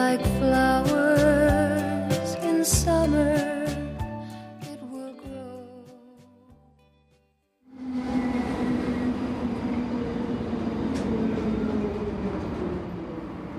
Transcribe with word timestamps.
like 0.00 0.24
flowers 0.38 2.30
in 2.42 2.64
summer. 2.64 3.34
It 4.62 4.80
will 4.90 5.12
grow. 5.20 5.66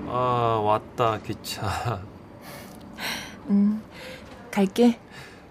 아 0.08 0.60
왔다 0.62 1.18
기차 1.20 2.02
음 3.48 3.82
갈게. 4.50 4.98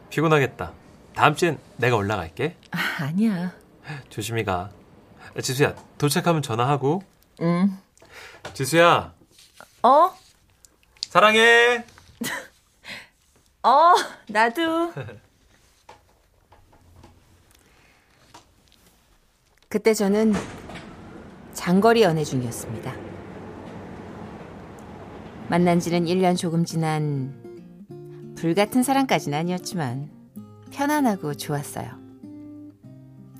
피곤하겠다. 0.10 0.74
다음 1.16 1.36
주엔 1.36 1.58
내가 1.78 1.96
올라갈게. 1.96 2.56
아, 2.72 3.06
아니야. 3.06 3.52
조심히 4.10 4.44
가. 4.44 4.70
지수야 5.42 5.74
도착하면 5.98 6.42
전화하고. 6.44 7.02
응. 7.42 7.78
지수야. 8.54 9.14
어? 9.84 10.12
사랑해 11.12 11.84
어 13.64 13.96
나도 14.30 14.94
그때 19.68 19.94
저는 19.94 20.32
장거리 21.52 22.04
연애 22.04 22.24
중이었습니다. 22.24 22.96
만난 25.50 25.82
지는 25.82 26.06
1년 26.06 26.38
조금 26.38 26.64
지난 26.64 27.36
불같은 28.38 28.82
사랑까지는 28.82 29.38
아니었지만 29.38 30.10
편안하고 30.72 31.34
좋았어요. 31.34 31.90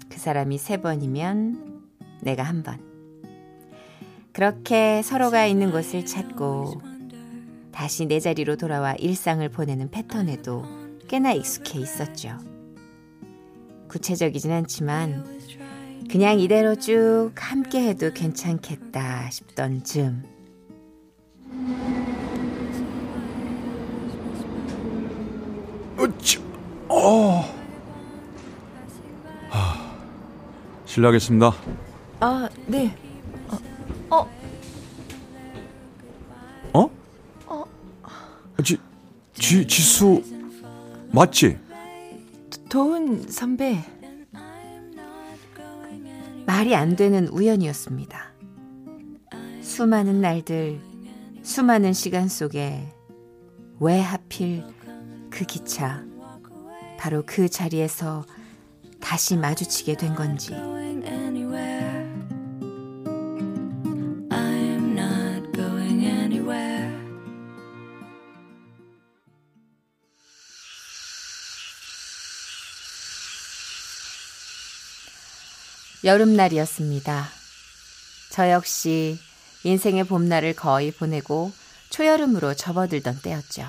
그 0.10 0.18
사람이 0.18 0.58
세 0.58 0.76
번이면 0.76 1.84
내가 2.20 2.44
한 2.44 2.64
번. 2.64 2.82
그렇게 4.34 5.02
서로가 5.02 5.46
있는 5.46 5.72
곳을 5.72 6.06
찾고 6.06 6.91
다시 7.72 8.06
내 8.06 8.20
자리로 8.20 8.58
돌아와 8.58 8.94
일상을 8.94 9.48
보내는 9.50 9.92
패턴에도 9.92 10.64
꽤나 11.08 11.34
익숙해 11.34 11.80
있었죠. 11.80 12.38
구체적이진 13.88 14.52
않지만 14.52 15.26
그냥 16.10 16.40
이대로 16.40 16.76
쭉 16.76 17.32
함께 17.36 17.88
해도 17.90 18.12
괜찮겠다 18.14 19.30
싶던 19.30 19.84
즈음. 19.84 20.24
으치, 26.00 26.40
어. 26.88 27.44
하, 29.50 29.96
실례하겠습니다. 30.86 31.54
아, 32.22 32.50
네. 32.66 32.96
지, 39.52 39.68
지수, 39.68 40.24
맞지? 41.12 41.58
도훈 42.70 43.30
선배. 43.30 43.84
말이 46.46 46.74
안 46.74 46.96
되는 46.96 47.28
우연이었습니다. 47.28 48.32
수많은 49.62 50.22
날들, 50.22 50.80
수많은 51.44 51.92
시간 51.92 52.30
속에 52.30 52.94
왜 53.82 54.00
하필 54.00 54.64
그 55.30 55.44
기차, 55.44 56.02
바로 56.98 57.24
그 57.26 57.50
자리에서 57.50 58.26
다시 59.02 59.36
마주치게 59.36 59.98
된 59.98 60.16
건지. 60.16 60.52
여름날이었습니다. 76.04 77.28
저 78.32 78.50
역시 78.50 79.18
인생의 79.64 80.06
봄날을 80.06 80.56
거의 80.56 80.92
보내고 80.92 81.52
초여름으로 81.90 82.54
접어들던 82.56 83.22
때였죠. 83.22 83.66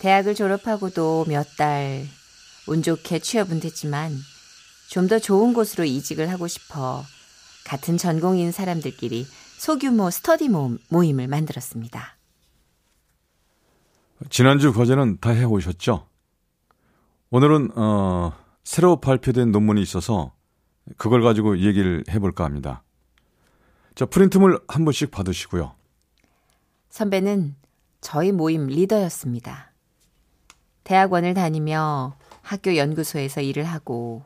대학을 0.00 0.34
졸업하고도 0.34 1.26
몇 1.28 1.56
달 1.56 2.06
운 2.66 2.82
좋게 2.82 3.18
취업은 3.20 3.58
됐지만 3.58 4.12
좀 4.88 5.08
더 5.08 5.18
좋은 5.18 5.54
곳으로 5.54 5.84
이직을 5.84 6.30
하고 6.30 6.46
싶어 6.46 7.04
같은 7.64 7.96
전공인 7.96 8.52
사람들끼리 8.52 9.26
소규모 9.58 10.10
스터디 10.10 10.48
모임, 10.50 10.78
모임을 10.88 11.26
만들었습니다. 11.26 12.16
지난주 14.28 14.72
과제는 14.72 15.18
다 15.20 15.30
해오셨죠? 15.30 16.06
오늘은 17.30 17.70
어, 17.76 18.32
새로 18.62 19.00
발표된 19.00 19.50
논문이 19.52 19.80
있어서 19.82 20.32
그걸 20.96 21.22
가지고 21.22 21.58
얘기를 21.58 22.04
해볼까 22.08 22.44
합니다. 22.44 22.82
자, 23.94 24.06
프린트물 24.06 24.60
한 24.68 24.84
번씩 24.84 25.10
받으시고요. 25.10 25.74
선배는 26.90 27.56
저희 28.00 28.32
모임 28.32 28.66
리더였습니다. 28.66 29.72
대학원을 30.84 31.34
다니며 31.34 32.16
학교 32.42 32.76
연구소에서 32.76 33.40
일을 33.42 33.64
하고 33.64 34.24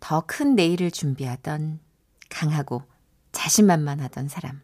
더 0.00 0.22
큰 0.26 0.54
내일을 0.54 0.90
준비하던 0.90 1.78
강하고 2.30 2.82
자신만만하던 3.32 4.28
사람. 4.28 4.60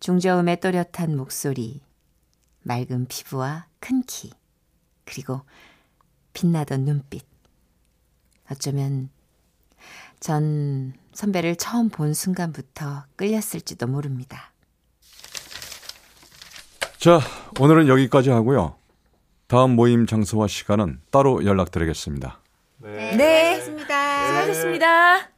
중저음의 0.00 0.60
또렷한 0.60 1.16
목소리, 1.16 1.82
맑은 2.62 3.06
피부와 3.06 3.66
큰 3.80 4.02
키, 4.02 4.30
그리고 5.04 5.42
빛나던 6.32 6.84
눈빛. 6.84 7.26
어쩌면 8.50 9.10
전 10.20 10.92
선배를 11.12 11.56
처음 11.56 11.88
본 11.88 12.14
순간부터 12.14 13.04
끌렸을지도 13.16 13.86
모릅니다. 13.86 14.52
자, 16.98 17.20
오늘은 17.60 17.88
여기까지 17.88 18.30
하고요. 18.30 18.76
다음 19.46 19.76
모임 19.76 20.06
장소와 20.06 20.48
시간은 20.48 21.00
따로 21.10 21.44
연락드리겠습니다. 21.44 22.40
네. 22.78 23.16
네. 23.16 23.60
수고하셨습니다. 23.60 24.26
수고하셨습니다. 24.26 25.30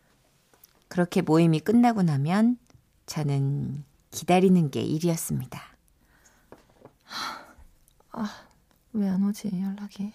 그렇게 0.89 1.23
모임이 1.23 1.61
끝나고 1.61 2.03
나면 2.03 2.59
저는 3.07 3.85
기다리는 4.11 4.71
게 4.71 4.81
일이었습니다. 4.81 5.63
아, 8.13 8.43
왜 8.93 9.09
안 9.09 9.23
오지, 9.23 9.51
연락이? 9.63 10.13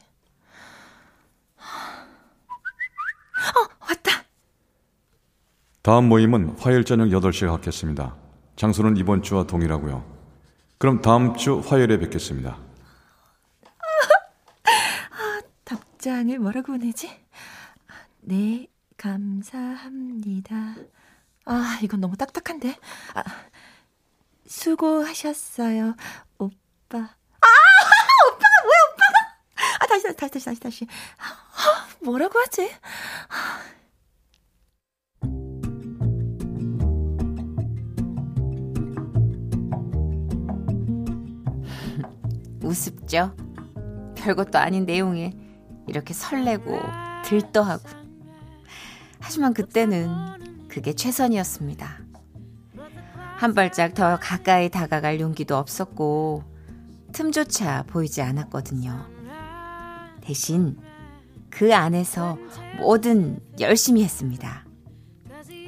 어, 1.58 1.62
왔다. 3.88 4.12
다음 5.86 6.10
모임은 6.10 6.58
화요일 6.58 6.84
저녁 6.84 7.10
8시에 7.10 7.48
갖겠습니다. 7.48 8.16
장소는 8.56 8.98
이번 8.98 9.22
주와 9.22 9.44
동일하고요. 9.44 10.04
그럼 10.80 11.00
다음 11.04 11.36
주 11.36 11.60
화요일에 11.60 12.00
뵙겠습니다. 12.00 12.58
아, 15.12 15.42
답장을 15.64 16.40
뭐라고 16.40 16.72
보내지? 16.72 17.16
네, 18.22 18.66
감사합니다. 18.98 20.56
아, 21.46 21.80
이건 21.84 22.02
너무 22.02 22.18
딱딱한데. 22.18 22.76
아, 23.14 23.24
수고하셨어요, 24.48 25.96
오빠. 26.40 26.98
아, 26.98 27.48
오빠가 28.32 28.64
뭐야, 28.64 28.78
오빠가? 28.90 29.82
아, 29.82 29.86
다시, 29.86 30.06
다시, 30.16 30.32
다시, 30.34 30.46
다시, 30.46 30.60
다시. 30.60 30.88
아, 31.20 31.88
뭐라고 32.02 32.40
하지? 32.40 32.72
아. 33.30 33.76
우습죠? 42.66 43.36
별것도 44.16 44.58
아닌 44.58 44.86
내용에 44.86 45.34
이렇게 45.88 46.14
설레고 46.14 46.80
들떠하고. 47.24 47.84
하지만 49.20 49.54
그때는 49.54 50.68
그게 50.68 50.94
최선이었습니다. 50.94 52.00
한 53.38 53.54
발짝 53.54 53.94
더 53.94 54.18
가까이 54.20 54.70
다가갈 54.70 55.20
용기도 55.20 55.58
없었고 55.58 56.44
틈조차 57.12 57.84
보이지 57.88 58.22
않았거든요. 58.22 59.06
대신 60.22 60.78
그 61.50 61.74
안에서 61.74 62.38
뭐든 62.78 63.40
열심히 63.60 64.04
했습니다. 64.04 64.66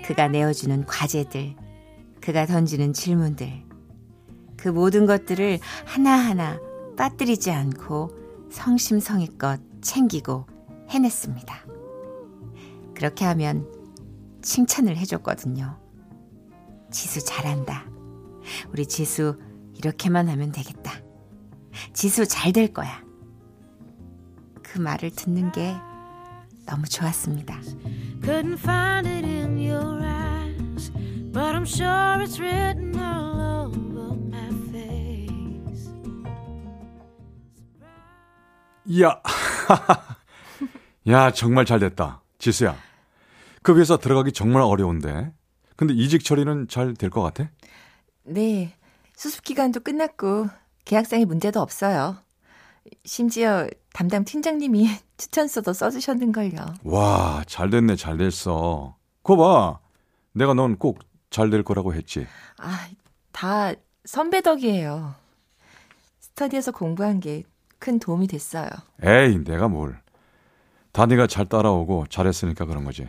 그가 0.06 0.28
내어주는 0.28 0.86
과제들, 0.86 1.56
그가 2.22 2.46
던지는 2.46 2.94
질문들, 2.94 3.64
그 4.58 4.70
모든 4.70 5.06
것들을 5.06 5.60
하나하나 5.86 6.60
빠뜨리지 6.98 7.52
않고 7.52 8.10
성심성의껏 8.52 9.62
챙기고 9.82 10.46
해냈습니다. 10.90 11.66
그렇게 12.96 13.26
하면 13.26 13.68
칭찬을 14.42 14.98
해줬거든요. 14.98 15.78
지수 16.92 17.24
잘한다. 17.24 17.86
우리 18.72 18.86
지수 18.86 19.38
이렇게만 19.76 20.28
하면 20.30 20.52
되겠다. 20.52 20.94
지수 21.94 22.26
잘 22.28 22.52
될 22.52 22.74
거야. 22.74 23.04
그 24.64 24.80
말을 24.80 25.12
듣는 25.12 25.52
게 25.52 25.76
너무 26.66 26.86
좋았습니다. 26.88 27.60
Couldn't 28.22 28.58
find 28.60 29.08
it 29.08 29.26
in 29.26 29.58
your 29.58 30.02
eyes, 30.04 30.92
but 31.32 31.56
I'm 31.56 31.66
sure 31.66 32.24
it's 32.24 32.40
written 32.40 32.96
all 32.98 33.37
야, 39.01 39.22
야 41.07 41.31
정말 41.31 41.66
잘 41.66 41.80
됐다, 41.80 42.22
지수야. 42.39 42.75
그 43.62 43.78
회사 43.80 43.98
들어가기 43.98 44.31
정말 44.31 44.62
어려운데. 44.63 45.31
근데 45.75 45.94
이직 45.94 46.24
처리는 46.24 46.68
잘 46.68 46.94
될 46.95 47.10
것 47.10 47.22
같아? 47.22 47.50
네. 48.24 48.74
수습 49.16 49.44
기간도 49.44 49.80
끝났고 49.81 50.48
계약상에 50.86 51.25
문제도 51.25 51.60
없어요. 51.60 52.18
심지어 53.04 53.68
담당 53.94 54.24
팀장님이 54.24 54.89
추천서도 55.18 55.74
써주셨는걸요. 55.74 56.66
와, 56.84 57.44
잘 57.48 57.69
됐네, 57.69 57.95
잘 57.95 58.18
됐어. 58.18 58.95
거 59.24 59.36
봐. 59.36 59.80
내가 60.34 60.54
넌 60.54 60.78
꼭 60.78 61.00
잘 61.30 61.50
될 61.50 61.63
거라고 61.63 61.94
했지. 61.94 62.25
아, 62.57 62.88
다 63.34 63.74
선배 64.06 64.42
덕이에요. 64.42 65.13
스터디에서 66.22 66.72
공부한 66.72 67.19
게 67.19 67.44
큰 67.79 68.00
도움이 68.00 68.27
됐어요. 68.27 68.69
에이, 69.03 69.44
내가 69.44 69.68
뭘. 69.68 70.01
다 70.91 71.06
네가 71.06 71.27
잘 71.27 71.45
따라오고 71.45 72.07
잘했으니까 72.09 72.65
그런 72.65 72.83
거지. 72.83 73.07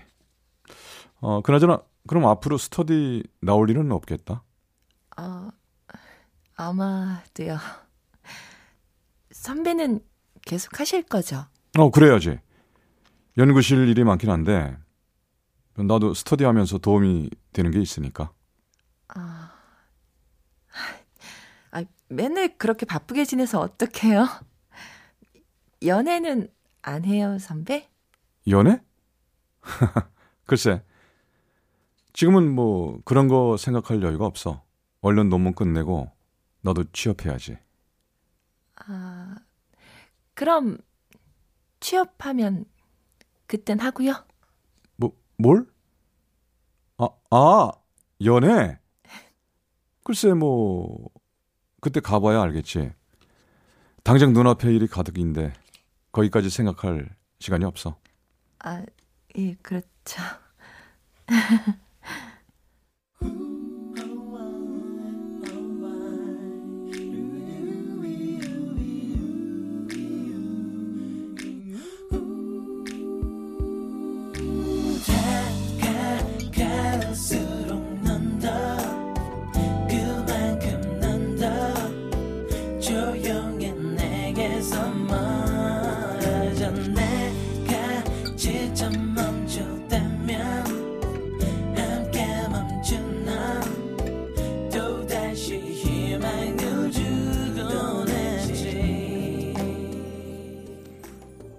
어, 1.20 1.40
그나저나 1.40 1.82
그럼 2.06 2.26
앞으로 2.26 2.58
스터디 2.58 3.22
나올 3.40 3.70
일은 3.70 3.90
없겠다? 3.92 4.42
어, 5.16 5.48
아마도요. 6.56 7.58
선배는 9.30 10.00
계속 10.42 10.78
하실 10.80 11.02
거죠? 11.02 11.46
어, 11.78 11.90
그래야지. 11.90 12.38
연구실 13.36 13.88
일이 13.88 14.04
많긴 14.04 14.30
한데, 14.30 14.76
나도 15.76 16.14
스터디 16.14 16.44
하면서 16.44 16.78
도움이 16.78 17.30
되는 17.52 17.70
게 17.70 17.80
있으니까. 17.80 18.32
아, 19.08 19.52
아 21.70 21.84
맨날 22.08 22.56
그렇게 22.58 22.84
바쁘게 22.84 23.24
지내서 23.24 23.60
어떡해요? 23.60 24.26
연애는 25.82 26.48
안 26.82 27.04
해요, 27.04 27.38
선배? 27.38 27.88
연애? 28.48 28.80
글쎄, 30.46 30.82
지금은 32.12 32.52
뭐 32.54 33.00
그런 33.04 33.28
거 33.28 33.56
생각할 33.56 34.02
여유가 34.02 34.26
없어. 34.26 34.64
얼른 35.00 35.28
논문 35.28 35.54
끝내고 35.54 36.10
너도 36.62 36.84
취업해야지. 36.92 37.58
아, 38.76 39.36
그럼 40.34 40.78
취업하면 41.80 42.64
그땐 43.46 43.78
하고요. 43.80 44.24
뭐 44.96 45.16
뭘? 45.36 45.66
아, 46.96 47.08
아, 47.30 47.70
연애. 48.24 48.78
글쎄 50.02 50.32
뭐 50.32 51.08
그때 51.80 52.00
가봐야 52.00 52.40
알겠지. 52.42 52.92
당장 54.02 54.32
눈앞에 54.32 54.72
일이 54.72 54.86
가득인데 54.86 55.52
거기까지 56.12 56.50
생각할 56.50 57.14
시간이 57.40 57.64
없어. 57.64 57.98
아, 58.60 58.84
예, 59.36 59.54
그렇죠. 59.62 60.22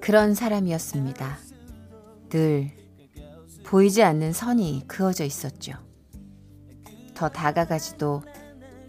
그런 0.10 0.34
사람이었습니다. 0.34 1.38
늘 2.30 2.72
보이지 3.64 4.02
않는 4.02 4.34
선이 4.34 4.86
그어져 4.88 5.24
있었죠. 5.24 5.74
더 7.14 7.30
다가가지도 7.30 8.24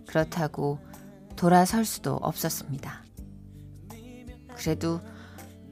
그렇다고 0.07 0.79
돌아설 1.37 1.85
수도 1.85 2.15
없었습니다. 2.15 3.05
그래도 4.57 5.03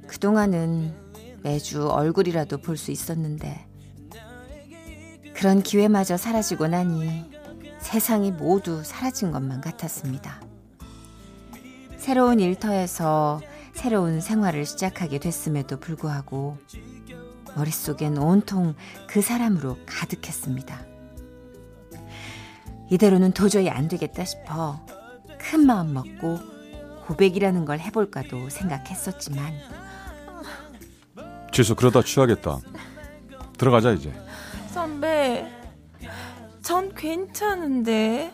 그동안은 0.07 0.93
매주 1.43 1.89
얼굴이라도 1.89 2.59
볼 2.59 2.77
수 2.77 2.91
있었는데 2.91 3.67
그런 5.35 5.63
기회마저 5.63 6.19
사라지고 6.19 6.67
나니 6.67 7.25
세상이 7.81 8.33
모두 8.33 8.85
사라진 8.85 9.33
것만 9.33 9.63
같았습니다. 9.63 10.43
새로운 11.97 12.39
일터에서 12.39 13.41
새로운 13.79 14.21
생활을 14.21 14.67
시작하게 14.67 15.21
됐음에도 15.21 15.79
불구하고 15.79 16.59
머릿속엔 17.55 18.19
온통 18.19 18.75
그 19.07 19.23
사람으로 19.23 19.79
가득했습니다. 19.87 20.85
이대로는 22.91 23.31
도저히 23.31 23.71
안 23.71 23.87
되겠다 23.87 24.25
싶어 24.25 24.85
큰 25.39 25.65
마음 25.65 25.95
먹고 25.95 26.41
고백이라는 27.07 27.65
걸 27.65 27.79
해볼까도 27.79 28.51
생각했었지만 28.51 29.53
지수 31.53 31.77
그러다 31.77 32.03
취하겠다. 32.03 32.59
들어가자 33.59 33.93
이제. 33.93 34.13
선배, 34.73 35.47
전 36.63 36.93
괜찮은데. 36.97 38.33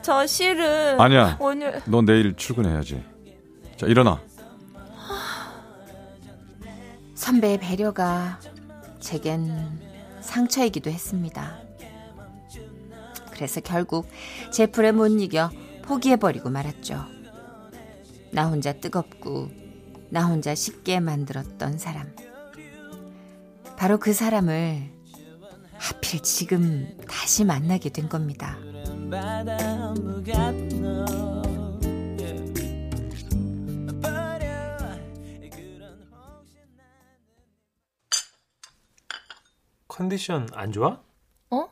저 0.00 0.26
실은 0.26 0.98
아니야. 0.98 1.36
오늘 1.38 1.82
너 1.84 2.00
내일 2.00 2.34
출근해야지. 2.34 3.10
자, 3.80 3.86
일어나. 3.86 4.20
선배의 7.14 7.58
배려가 7.60 8.38
제겐 8.98 9.80
상처이기도 10.20 10.90
했습니다. 10.90 11.56
그래서 13.32 13.62
결국 13.62 14.06
제 14.52 14.66
불에 14.66 14.92
못 14.92 15.06
이겨 15.06 15.48
포기해버리고 15.80 16.50
말았죠. 16.50 17.06
나 18.32 18.48
혼자 18.48 18.74
뜨겁고 18.74 19.48
나 20.10 20.26
혼자 20.26 20.54
쉽게 20.54 21.00
만들었던 21.00 21.78
사람. 21.78 22.14
바로 23.78 23.96
그 23.96 24.12
사람을 24.12 24.90
하필 25.78 26.22
지금 26.22 26.98
다시 27.08 27.46
만나게 27.46 27.88
된 27.88 28.10
겁니다. 28.10 28.58
컨디션 39.90 40.48
안 40.54 40.70
좋아? 40.70 41.02
어? 41.50 41.68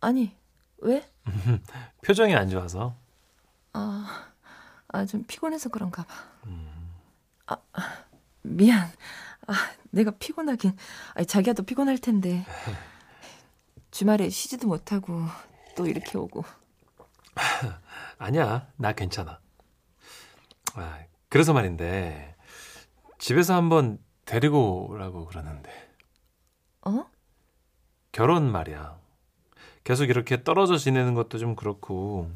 아니, 0.00 0.36
왜? 0.78 1.08
표정이 2.04 2.34
안 2.34 2.50
좋아서. 2.50 2.96
아, 3.72 4.32
아, 4.88 5.06
좀 5.06 5.22
피곤해서 5.24 5.68
그런가 5.68 6.02
봐. 6.02 6.14
아, 7.46 7.56
미안. 8.42 8.90
아, 9.46 9.54
내가 9.90 10.10
피곤하긴. 10.10 10.76
아니, 11.14 11.26
자기야 11.26 11.54
도 11.54 11.62
피곤할 11.62 11.98
텐데. 11.98 12.44
주말에 13.92 14.28
쉬지도 14.28 14.66
못하고 14.66 15.22
또 15.76 15.86
이렇게 15.86 16.18
오고. 16.18 16.44
아니야, 18.18 18.66
나 18.76 18.92
괜찮아. 18.92 19.38
아, 20.74 20.98
그래서 21.28 21.52
말인데 21.52 22.34
집에서 23.18 23.54
한번 23.54 23.98
데리고 24.24 24.88
오라고 24.90 25.26
그러는데. 25.26 25.83
어? 26.86 27.06
결혼 28.12 28.50
말이야. 28.50 28.98
계속 29.84 30.04
이렇게 30.06 30.42
떨어져 30.44 30.76
지내는 30.78 31.14
것도 31.14 31.38
좀 31.38 31.56
그렇고 31.56 32.30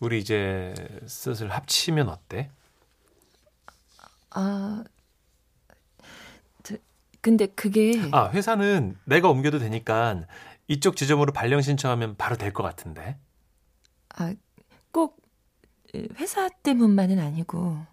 우리 0.00 0.18
이제 0.18 0.74
슬슬 1.06 1.50
합치면 1.50 2.08
어때? 2.08 2.50
아, 4.30 4.84
저, 6.62 6.76
근데 7.20 7.46
그게 7.46 7.94
아, 8.12 8.28
회사는 8.30 8.98
내가 9.04 9.28
옮겨도 9.30 9.58
되니까 9.58 10.26
이쪽 10.68 10.96
지점으로 10.96 11.32
발령 11.32 11.62
신청하면 11.62 12.16
바로 12.16 12.36
될 12.36 12.52
것 12.52 12.62
같은데. 12.62 13.18
아, 14.10 14.34
꼭 14.92 15.20
회사 16.18 16.48
때문만은 16.48 17.18
아니고 17.18 17.86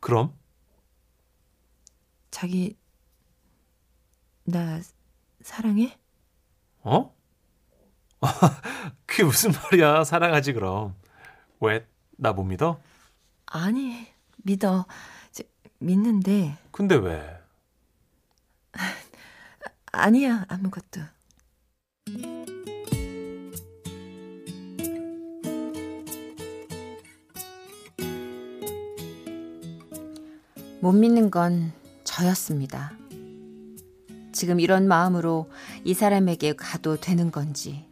그럼? 0.00 0.34
자기 2.30 2.76
나 4.44 4.80
사랑해? 5.50 5.96
어? 6.82 7.14
그게 9.06 9.22
무슨 9.22 9.52
말이야? 9.52 10.02
사랑하지 10.02 10.54
그럼. 10.54 10.96
왜? 11.60 11.86
나 12.18 12.32
못 12.32 12.42
믿어? 12.42 12.80
아니 13.46 14.08
믿어 14.42 14.86
저, 15.30 15.44
믿는데 15.78 16.58
근데 16.72 16.96
왜? 16.96 17.38
아니야 19.92 20.44
아무것도 20.48 21.00
못 30.80 30.92
믿는 30.92 31.30
건 31.30 31.72
저였습니다. 32.04 32.92
지금 34.36 34.60
이런 34.60 34.86
마음으로 34.86 35.50
이 35.82 35.94
사람에게 35.94 36.56
가도 36.56 37.00
되는 37.00 37.30
건지. 37.30 37.86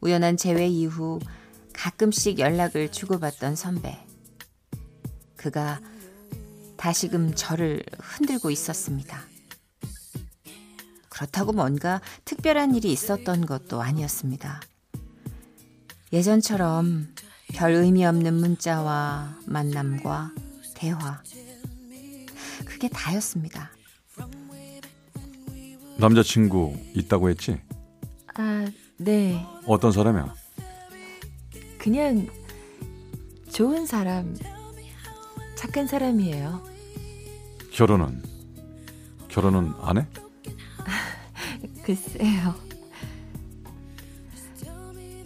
우연한 0.00 0.36
재회 0.36 0.68
이후 0.68 1.18
가끔씩 1.72 2.38
연락을 2.38 2.92
주고받던 2.92 3.56
선배. 3.56 3.98
그가 5.34 5.80
다시금 6.76 7.34
저를 7.34 7.82
흔들고 7.98 8.52
있었습니다. 8.52 9.20
그렇다고 11.08 11.50
뭔가 11.50 12.00
특별한 12.24 12.76
일이 12.76 12.92
있었던 12.92 13.46
것도 13.46 13.82
아니었습니다. 13.82 14.60
예전처럼 16.12 17.12
별 17.52 17.72
의미 17.72 18.06
없는 18.06 18.32
문자와 18.34 19.38
만남과 19.44 20.30
대화. 20.74 21.20
그게 22.64 22.88
다였습니다. 22.88 23.72
남자친구 25.98 26.76
있다고 26.94 27.28
했지? 27.30 27.60
아 28.34 28.66
네 29.00 29.46
어떤 29.66 29.92
사람이야? 29.92 30.34
그냥 31.78 32.26
좋은 33.52 33.86
사람 33.86 34.36
착한 35.56 35.86
사람이에요 35.86 36.62
결혼은? 37.72 38.20
결혼은 39.28 39.72
안 39.80 39.98
해? 39.98 40.06
글쎄요 41.84 42.54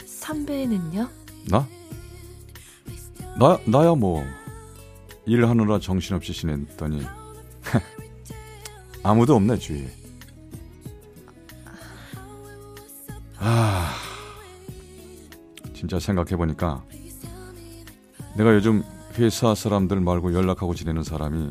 선배는요? 0.04 1.08
나? 1.48 1.66
나, 3.38 3.58
나야 3.66 3.94
뭐, 3.94 4.22
일하느라 5.26 5.80
정신없이 5.80 6.32
지냈더니, 6.32 7.02
아무도 9.02 9.34
없네, 9.34 9.56
주위에. 9.56 9.90
아, 13.44 13.92
진짜 15.74 15.98
생각해보니까, 15.98 16.84
내가 18.36 18.54
요즘 18.54 18.84
회사 19.18 19.52
사람들 19.54 20.00
말고 20.00 20.32
연락하고 20.32 20.74
지내는 20.74 21.02
사람이 21.02 21.50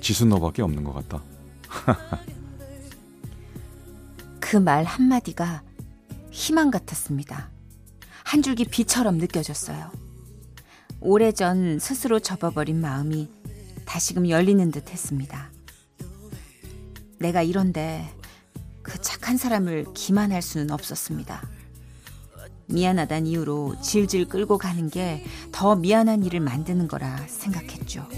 지순 0.00 0.30
너밖에 0.30 0.62
없는 0.62 0.82
것 0.84 0.92
같다. 0.94 1.22
그 4.40 4.56
말 4.58 4.84
한마디가 4.84 5.62
희망 6.32 6.70
같았습니다. 6.72 7.50
한 8.24 8.42
줄기 8.42 8.64
비처럼 8.64 9.18
느껴졌어요. 9.18 9.90
오래전 11.00 11.78
스스로 11.78 12.18
접어버린 12.18 12.80
마음이 12.80 13.30
다시금 13.84 14.28
열리는 14.28 14.70
듯 14.72 14.90
했습니다. 14.90 15.50
내가 17.20 17.42
이런데 17.42 18.12
한 19.30 19.36
사람을 19.36 19.86
기만할 19.94 20.42
수는 20.42 20.72
없었습니다. 20.72 21.48
미안하단 22.66 23.28
이유로 23.28 23.80
질질 23.80 24.26
끌고 24.26 24.58
가는 24.58 24.90
게 24.90 25.24
더 25.52 25.76
미안한 25.76 26.24
일을 26.24 26.40
만드는 26.40 26.88
거라 26.88 27.16
생각했죠. 27.28 28.08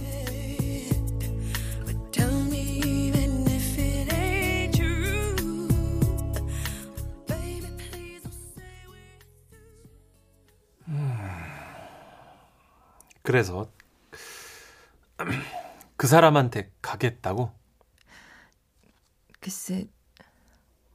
그래서 13.23 13.71
그 15.99 16.07
사람한테 16.07 16.73
가겠다고? 16.81 17.52
글쎄 19.40 19.90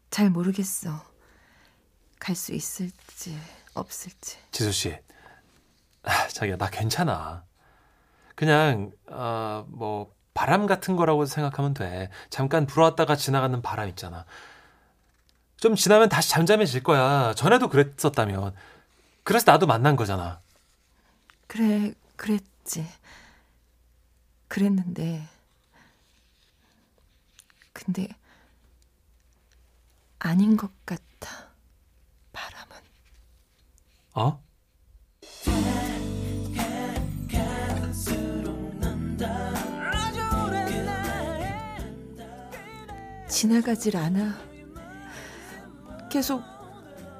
잘 0.10 0.30
모르겠어 0.30 1.04
갈 2.20 2.36
수 2.36 2.54
있을지 2.54 3.38
없을지 3.74 4.38
지수 4.52 4.72
씨, 4.72 4.98
아, 6.04 6.28
자기야 6.30 6.58
나 6.58 6.70
괜찮아. 6.70 7.46
그냥 8.36 8.92
어, 9.08 9.66
뭐 9.70 10.14
바람 10.34 10.66
같은 10.66 10.96
거라고 10.96 11.26
생각하면 11.26 11.74
돼. 11.74 12.10
잠깐 12.30 12.66
불어왔다가 12.66 13.16
지나가는 13.16 13.62
바람 13.62 13.88
있잖아. 13.90 14.26
좀 15.58 15.76
지나면 15.76 16.10
다시 16.10 16.30
잠잠해질 16.30 16.84
거야. 16.84 17.34
전에도 17.36 17.68
그랬었다면. 17.70 18.54
그래서 19.24 19.52
나도 19.52 19.66
만난 19.68 19.96
거잖아. 19.96 20.42
그래 21.48 21.94
그랬지 22.16 22.88
그랬는데 24.48 25.28
근데 27.74 28.08
아닌 30.20 30.58
것 30.58 30.72
같아. 30.86 31.52
바람은. 32.34 32.76
어? 34.16 34.44
지나가질 43.30 43.98
않아. 43.98 44.36
계속 46.10 46.42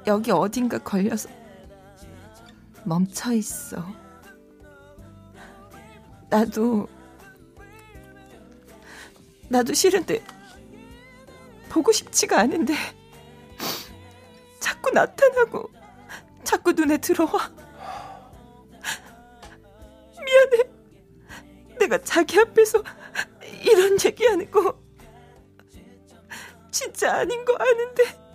여기 0.06 0.30
어딘가 0.32 0.78
걸려서 0.78 1.28
멈춰 2.84 3.32
있어. 3.34 3.86
나도 6.30 6.88
나도 9.48 9.72
싫은데 9.72 10.24
보고 11.68 11.92
싶지가 11.92 12.40
않은데 12.40 12.74
자꾸 14.60 14.90
나타나고 14.90 15.70
자꾸 16.44 16.72
눈에 16.72 16.96
들어와. 16.98 17.52
미안해. 20.24 20.70
내가 21.78 21.98
자기 21.98 22.40
앞에서 22.40 22.82
이런 23.62 23.98
얘기하는 24.04 24.50
거 24.50 24.78
진짜 26.70 27.16
아닌 27.16 27.44
거 27.44 27.54
아는데 27.54 28.27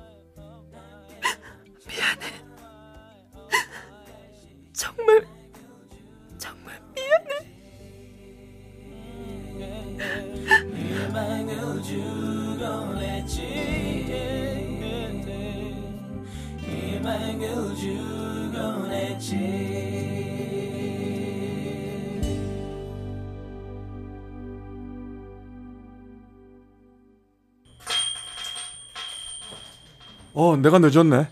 어, 30.33 30.55
내가 30.57 30.79
늦었네. 30.79 31.29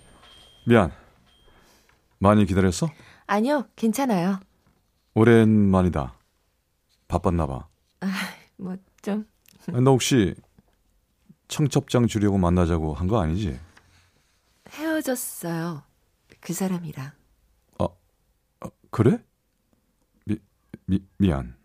미안. 0.65 0.91
많이 2.20 2.46
기다렸어? 2.46 2.88
아니요, 3.25 3.67
괜찮아요. 3.75 4.39
오랜만이다. 5.15 6.15
바빴나 7.08 7.48
봐. 7.48 7.67
뭐좀 8.58 9.25
너 9.84 9.91
혹시 9.91 10.36
청첩장 11.48 12.08
주려고 12.08 12.38
만나자고 12.38 12.93
한 12.93 13.08
거 13.08 13.20
아니지? 13.22 13.60
헤어졌어요. 14.70 15.84
그 16.39 16.53
사람이랑. 16.53 17.12
어, 17.79 17.88
그래? 18.91 19.22
미, 20.25 20.38
미, 20.86 21.03
미안. 21.17 21.55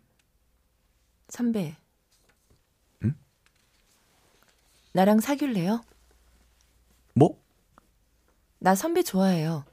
선배. 1.29 1.77
응? 3.03 3.15
나랑 4.93 5.19
사귈래요? 5.21 5.81
뭐? 7.17 7.41
나 8.59 8.75
선배 8.75 9.01
좋아해요. 9.01 9.65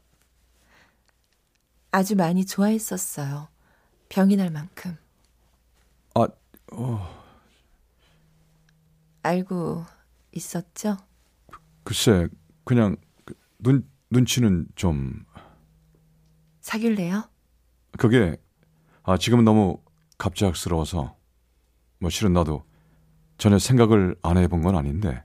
아주 1.91 2.17
많이 2.17 2.45
좋아했었어요. 2.45 3.49
병이 4.09 4.37
날 4.37 4.51
만큼. 4.51 4.97
아, 6.15 6.27
어, 6.73 7.25
알고 9.23 9.85
있었죠? 10.33 10.97
글쎄, 11.83 12.29
그냥 12.65 12.97
그 13.25 13.35
눈, 13.59 13.89
눈치는 14.11 14.67
좀, 14.75 15.25
사귈래요? 16.61 17.25
그게, 17.99 18.37
아, 19.03 19.19
지금은 19.19 19.45
너무 19.45 19.83
갑작스러워서, 20.19 21.17
뭐 21.99 22.11
실은 22.11 22.33
나도 22.33 22.65
전혀 23.39 23.59
생각을 23.59 24.17
안 24.23 24.39
해본 24.39 24.63
건 24.63 24.77
아닌데, 24.77 25.23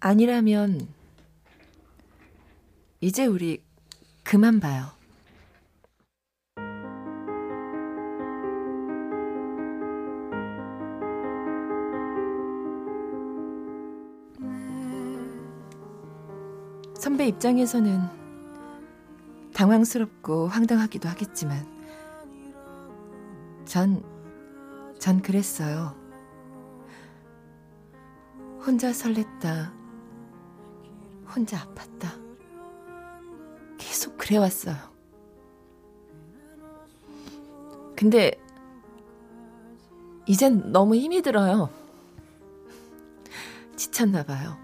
아니라면 0.00 0.88
이제 3.00 3.26
우리 3.26 3.62
그만 4.24 4.60
봐요. 4.60 4.96
선배 16.98 17.28
입장에서는 17.28 18.00
당황스럽고 19.54 20.48
황당하기도 20.48 21.08
하겠지만 21.08 21.64
전, 23.64 24.02
전 24.98 25.22
그랬어요. 25.22 25.94
혼자 28.64 28.90
설렜다. 28.90 29.85
혼자 31.34 31.58
아팠다. 31.58 32.08
계속 33.78 34.16
그래왔어요. 34.16 34.74
근데 37.96 38.32
이젠 40.26 40.72
너무 40.72 40.94
힘이 40.96 41.22
들어요. 41.22 41.70
지쳤나 43.76 44.22
봐요. 44.24 44.56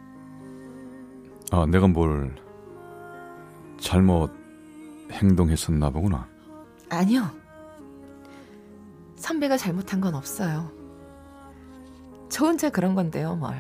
아, 1.51 1.67
내가 1.67 1.87
뭘 1.87 2.35
잘못 3.79 4.33
행동했었나 5.11 5.91
보구나. 5.91 6.29
아니요. 6.91 7.31
선배가 9.17 9.57
잘못한 9.57 10.01
건 10.01 10.15
없어요. 10.15 10.71
저 12.29 12.47
혼자 12.47 12.71
그런 12.71 12.95
건데요, 12.95 13.37
뭘. 13.37 13.55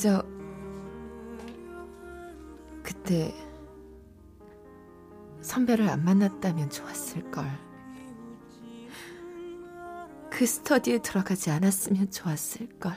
그저 0.00 0.24
그때 2.82 3.34
선배를 5.42 5.90
안 5.90 6.02
만났다면 6.02 6.70
좋았을 6.70 7.30
걸. 7.30 7.44
그 10.30 10.46
스터디에 10.46 11.02
들어가지 11.02 11.50
않았으면 11.50 12.10
좋았을 12.10 12.78
걸. 12.78 12.94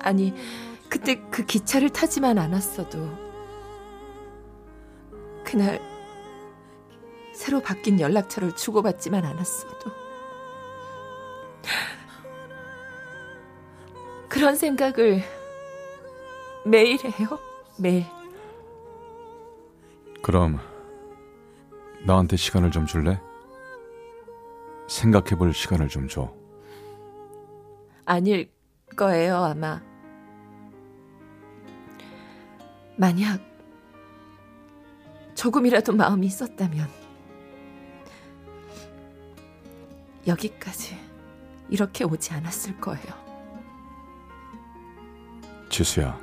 아니, 0.00 0.32
그때 0.88 1.20
그 1.30 1.44
기차를 1.44 1.90
타지만 1.90 2.38
않았어도 2.38 2.98
그날 5.44 5.78
새로 7.34 7.60
바뀐 7.60 8.00
연락처를 8.00 8.56
주고받지만 8.56 9.26
않았어도 9.26 10.05
그런 14.36 14.54
생각을 14.54 15.22
매일 16.66 16.98
해요. 17.02 17.38
매일. 17.78 18.04
그럼 20.22 20.58
나한테 22.04 22.36
시간을 22.36 22.70
좀 22.70 22.84
줄래? 22.84 23.18
생각해 24.88 25.36
볼 25.38 25.54
시간을 25.54 25.88
좀 25.88 26.06
줘. 26.06 26.34
아닐 28.04 28.52
거예요, 28.94 29.36
아마. 29.36 29.82
만약 32.98 33.40
조금이라도 35.34 35.94
마음이 35.94 36.26
있었다면 36.26 36.86
여기까지 40.26 40.98
이렇게 41.70 42.04
오지 42.04 42.34
않았을 42.34 42.78
거예요. 42.78 43.25
지수야, 45.68 46.18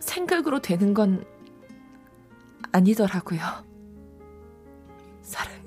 생각으로 0.00 0.60
되는 0.60 0.94
건 0.94 1.24
아니더라고요. 2.72 3.40
사랑 5.22 5.57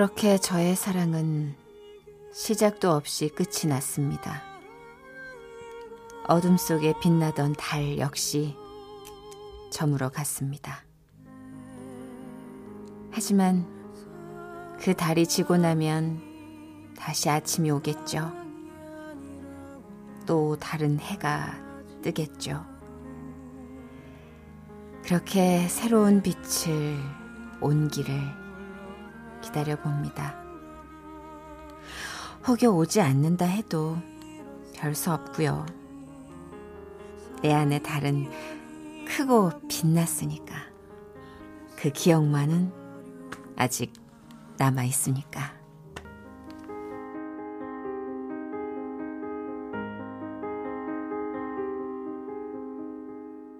그렇게 0.00 0.38
저의 0.38 0.76
사랑은 0.76 1.54
시작도 2.32 2.90
없이 2.90 3.28
끝이 3.28 3.68
났습니다. 3.68 4.42
어둠 6.26 6.56
속에 6.56 6.94
빛나던 7.02 7.52
달 7.58 7.98
역시 7.98 8.56
저물어 9.70 10.08
갔습니다. 10.08 10.86
하지만 13.10 13.66
그 14.80 14.94
달이 14.94 15.26
지고 15.26 15.58
나면 15.58 16.94
다시 16.96 17.28
아침이 17.28 17.70
오겠죠. 17.70 18.32
또 20.24 20.56
다른 20.56 20.98
해가 20.98 21.58
뜨겠죠. 22.00 22.64
그렇게 25.04 25.68
새로운 25.68 26.22
빛을 26.22 26.96
온기를 27.60 28.39
기다려 29.42 29.76
봅니다. 29.76 30.36
혹여 32.46 32.70
오지 32.70 33.00
않는다 33.00 33.44
해도 33.44 33.98
별수 34.74 35.12
없고요. 35.12 35.66
내 37.42 37.52
안에 37.52 37.80
달은 37.80 38.30
크고 39.06 39.50
빛났으니까. 39.68 40.54
그 41.76 41.90
기억만은 41.90 42.72
아직 43.56 43.92
남아 44.58 44.84
있으니까. 44.84 45.59